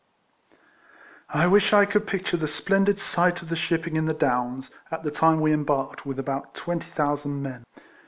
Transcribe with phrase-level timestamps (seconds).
[1.29, 5.03] I WISH I could picture the splendid sight of the shipping in the Downs, at
[5.03, 7.63] the time we embarked with about 20,000 men.